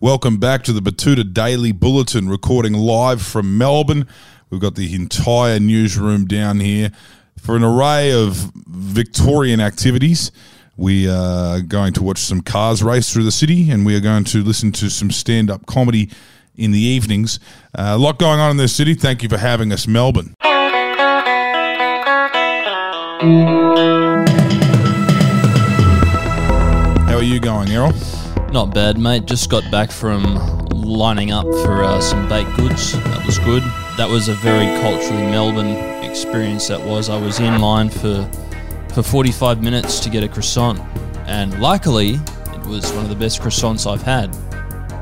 [0.00, 4.06] Welcome back to the Betoota Daily Bulletin, recording live from Melbourne.
[4.50, 6.92] We've got the entire newsroom down here
[7.40, 10.32] for an array of Victorian activities.
[10.76, 14.24] We are going to watch some cars race through the city, and we are going
[14.24, 16.10] to listen to some stand up comedy
[16.56, 17.40] in the evenings.
[17.74, 18.92] Uh, a lot going on in this city.
[18.92, 20.34] Thank you for having us, Melbourne.
[27.08, 27.94] How are you going, Errol?
[28.52, 29.26] Not bad, mate.
[29.26, 30.36] Just got back from
[30.70, 32.92] lining up for uh, some baked goods.
[32.92, 33.62] That was good.
[33.96, 36.68] That was a very culturally Melbourne experience.
[36.68, 37.08] That was.
[37.08, 38.28] I was in line for
[38.94, 40.80] for 45 minutes to get a croissant,
[41.26, 44.34] and luckily, it was one of the best croissants I've had.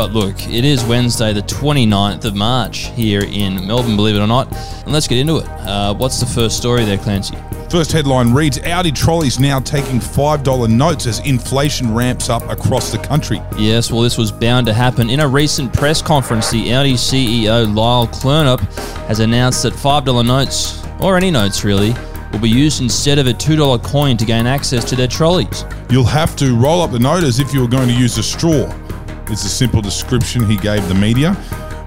[0.00, 4.26] But look, it is Wednesday, the 29th of March here in Melbourne, believe it or
[4.26, 4.50] not.
[4.84, 5.46] And let's get into it.
[5.46, 7.36] Uh, what's the first story there, Clancy?
[7.68, 12.96] First headline reads Aldi trolleys now taking $5 notes as inflation ramps up across the
[12.96, 13.42] country.
[13.58, 15.10] Yes, well, this was bound to happen.
[15.10, 18.60] In a recent press conference, the Aldi CEO Lyle Klurnup
[19.06, 21.94] has announced that $5 notes, or any notes really,
[22.32, 25.66] will be used instead of a $2 coin to gain access to their trolleys.
[25.90, 28.22] You'll have to roll up the note as if you were going to use a
[28.22, 28.74] straw.
[29.30, 31.36] It's a simple description he gave the media.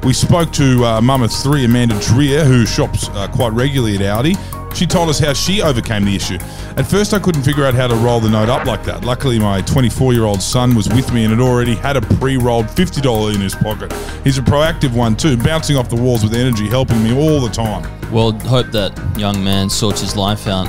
[0.03, 4.01] We spoke to uh, mum of three, Amanda Dreer, who shops uh, quite regularly at
[4.01, 4.75] Aldi.
[4.75, 6.37] She told us how she overcame the issue.
[6.77, 9.05] At first, I couldn't figure out how to roll the note up like that.
[9.05, 12.37] Luckily, my 24 year old son was with me and had already had a pre
[12.37, 13.93] rolled $50 in his pocket.
[14.23, 17.49] He's a proactive one too, bouncing off the walls with energy, helping me all the
[17.49, 17.83] time.
[18.11, 20.67] Well, hope that young man sorts his life out.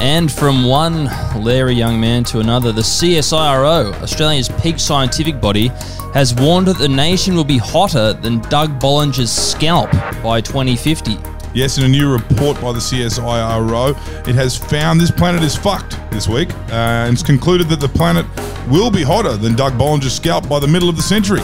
[0.00, 5.68] And from one Larry young man to another, the CSIRO, Australia's peak scientific body,
[6.14, 9.90] has warned that the nation will be hotter than Doug Bollinger's scalp
[10.22, 11.18] by 2050.
[11.52, 13.90] Yes, in a new report by the CSIRO,
[14.26, 17.88] it has found this planet is fucked this week uh, and it's concluded that the
[17.88, 18.24] planet
[18.70, 21.42] will be hotter than Doug Bollinger's scalp by the middle of the century.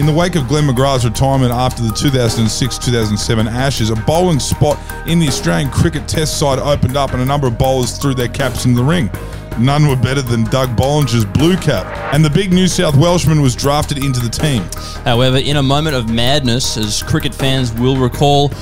[0.00, 4.78] In the wake of Glenn McGrath's retirement after the 2006 2007 Ashes, a bowling spot
[5.06, 8.28] in the Australian cricket test side opened up and a number of bowlers threw their
[8.28, 9.10] caps in the ring.
[9.58, 13.54] None were better than Doug Bollinger's blue cap, and the big New South Welshman was
[13.54, 14.64] drafted into the team.
[15.04, 18.52] However, in a moment of madness, as cricket fans will recall,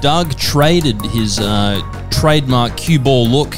[0.00, 1.80] Doug traded his uh,
[2.10, 3.54] trademark cue ball look.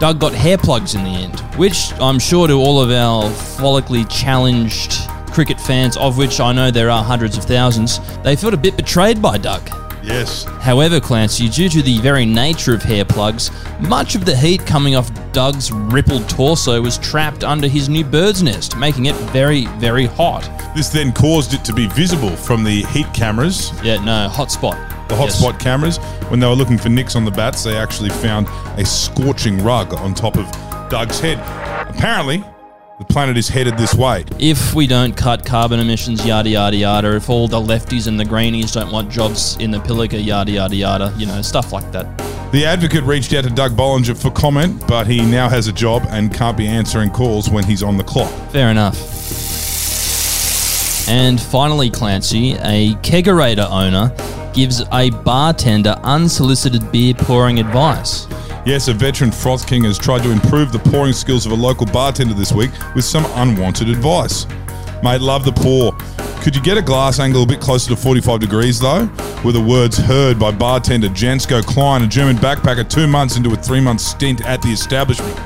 [0.00, 4.04] Doug got hair plugs in the end, which I'm sure to all of our follically
[4.10, 4.98] challenged
[5.32, 8.76] cricket fans, of which I know there are hundreds of thousands, they felt a bit
[8.76, 9.68] betrayed by Doug.
[10.04, 10.44] Yes.
[10.60, 13.50] However, Clancy, due to the very nature of hair plugs,
[13.80, 18.42] much of the heat coming off Doug's rippled torso was trapped under his new bird's
[18.42, 20.42] nest, making it very, very hot.
[20.74, 24.76] This then caused it to be visible from the heat cameras, Yeah, no, hot spot.
[25.08, 25.38] the hot Yes.
[25.38, 25.98] spot cameras.
[26.28, 29.94] When they were looking for nicks on the bats, they actually found a scorching rug
[29.94, 30.46] on top of
[30.90, 31.38] Doug's head.
[31.88, 32.42] Apparently,
[33.02, 34.24] the planet is headed this way.
[34.38, 38.24] If we don't cut carbon emissions, yada yada yada, if all the lefties and the
[38.24, 42.06] greenies don't want jobs in the Pilliga, yada yada yada, you know, stuff like that.
[42.52, 46.04] The advocate reached out to Doug Bollinger for comment, but he now has a job
[46.10, 48.30] and can't be answering calls when he's on the clock.
[48.52, 48.98] Fair enough.
[51.08, 54.14] And finally, Clancy, a kegerator owner
[54.54, 58.28] gives a bartender unsolicited beer pouring advice.
[58.64, 61.84] Yes, a veteran froth king has tried to improve the pouring skills of a local
[61.86, 64.46] bartender this week with some unwanted advice.
[65.02, 65.92] Mate, love the pour.
[66.42, 69.10] Could you get a glass angle a bit closer to 45 degrees though?
[69.44, 73.56] Were the words heard by bartender Jansko Klein, a German backpacker two months into a
[73.56, 75.36] three month stint at the establishment.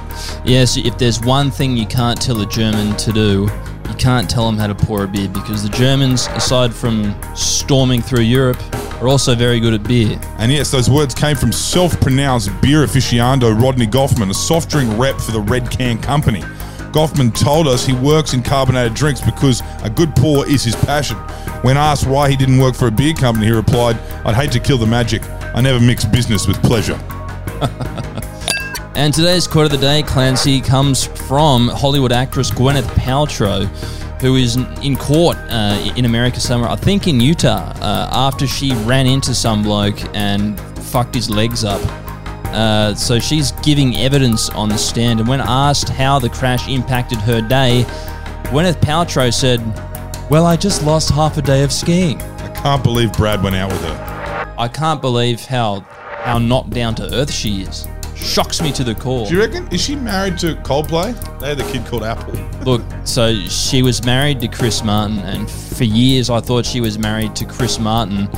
[0.44, 3.48] Yes, if there's one thing you can't tell a German to do,
[3.88, 8.02] you can't tell them how to pour a beer because the Germans, aside from storming
[8.02, 8.58] through Europe,
[9.00, 10.18] are also very good at beer.
[10.38, 14.90] And yes, those words came from self pronounced beer aficionado Rodney Goffman, a soft drink
[14.98, 16.40] rep for the Red Can Company.
[16.92, 21.16] Goffman told us he works in carbonated drinks because a good pour is his passion.
[21.62, 24.60] When asked why he didn't work for a beer company, he replied, I'd hate to
[24.60, 25.22] kill the magic.
[25.54, 26.98] I never mix business with pleasure.
[28.96, 33.68] And today's quote of the day, Clancy, comes from Hollywood actress Gwyneth Paltrow,
[34.20, 38.72] who is in court uh, in America somewhere, I think in Utah, uh, after she
[38.84, 41.80] ran into some bloke and fucked his legs up.
[42.46, 47.18] Uh, so she's giving evidence on the stand, and when asked how the crash impacted
[47.18, 47.84] her day,
[48.44, 49.60] Gwyneth Paltrow said,
[50.30, 52.20] "Well, I just lost half a day of skiing.
[52.22, 54.54] I can't believe Brad went out with her.
[54.58, 55.80] I can't believe how
[56.22, 57.86] how not down to earth she is.
[58.16, 59.68] Shocks me to the core." Do you reckon?
[59.70, 61.14] Is she married to Coldplay?
[61.40, 62.34] They had a kid called Apple.
[62.64, 66.98] Look, so she was married to Chris Martin, and for years I thought she was
[66.98, 68.28] married to Chris Martin,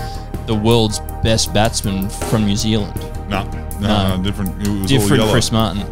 [0.47, 2.95] the world's best batsman from New Zealand.
[3.29, 3.45] No,
[3.81, 4.17] no, No.
[4.17, 4.67] no, different.
[4.67, 5.23] It was Different.
[5.31, 5.83] Chris Martin.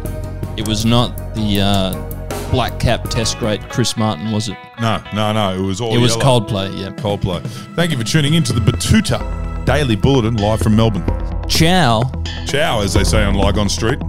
[0.57, 4.57] It was not the uh, black cap test great Chris Martin, was it?
[4.81, 5.53] No, no, no.
[5.55, 6.39] It was all It was yellow.
[6.41, 6.89] Coldplay, yeah.
[7.01, 7.41] Coldplay.
[7.75, 11.03] Thank you for tuning in to the Betoota Daily Bulletin live from Melbourne.
[11.47, 12.03] Ciao.
[12.45, 13.99] Ciao, as they say on Lygon Street.